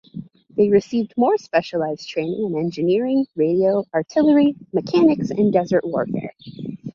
They 0.57 0.69
received 0.69 1.13
more 1.15 1.37
specialised 1.37 2.09
training 2.09 2.43
in 2.51 2.57
engineering, 2.57 3.27
radio, 3.35 3.85
artillery, 3.93 4.55
mechanics 4.73 5.29
and 5.29 5.53
desert 5.53 5.85
warfare. 5.85 6.33